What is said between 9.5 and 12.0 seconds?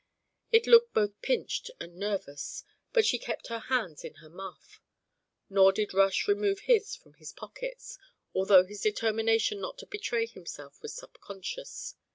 not to betray himself was subconscious.